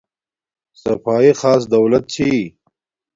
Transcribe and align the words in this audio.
صفایݵ 0.81 1.31
خاص 1.39 1.61
دولت 1.73 2.03
چھی 2.13 2.29